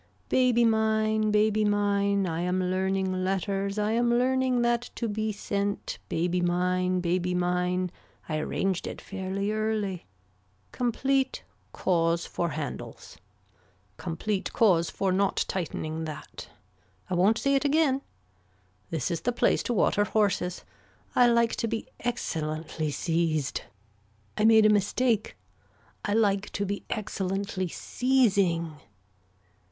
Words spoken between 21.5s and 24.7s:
to be excellently seized. I made a